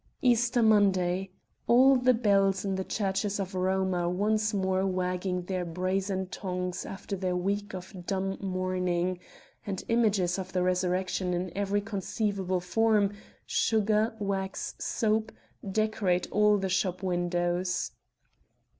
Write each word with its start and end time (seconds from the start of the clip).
Easter 0.23 0.63
Monday. 0.63 1.29
All 1.67 1.95
the 1.95 2.15
bells 2.15 2.65
in 2.65 2.73
the 2.73 2.83
churches 2.83 3.39
of 3.39 3.53
Rome 3.53 3.93
are 3.93 4.09
once 4.09 4.51
more 4.51 4.83
wagging 4.83 5.43
their 5.43 5.63
brazen 5.63 6.25
tongues 6.25 6.87
after 6.87 7.15
their 7.15 7.35
week 7.35 7.75
of 7.75 8.07
dumb 8.07 8.35
mourning, 8.41 9.19
and 9.63 9.83
images 9.89 10.39
of 10.39 10.53
the 10.53 10.63
Resurrection 10.63 11.35
in 11.35 11.55
every 11.55 11.81
conceivable 11.81 12.61
form 12.61 13.11
sugar, 13.45 14.15
wax, 14.17 14.73
soap 14.79 15.31
decorate 15.71 16.25
all 16.31 16.57
the 16.57 16.67
shop 16.67 17.03
windows. 17.03 17.91